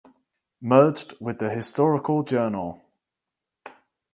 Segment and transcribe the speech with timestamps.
[0.61, 2.81] Merged with the "Historical Journal".